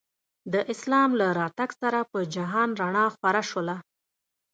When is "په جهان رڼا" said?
2.11-3.05